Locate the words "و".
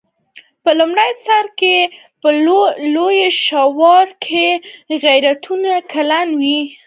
6.39-6.41